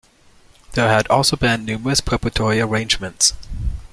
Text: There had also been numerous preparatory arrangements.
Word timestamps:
There 0.71 0.89
had 0.89 1.05
also 1.09 1.35
been 1.35 1.63
numerous 1.63 2.01
preparatory 2.01 2.59
arrangements. 2.59 3.35